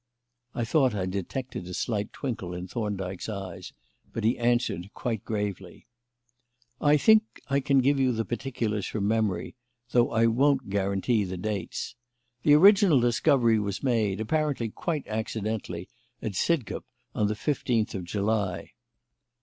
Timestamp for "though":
9.91-10.09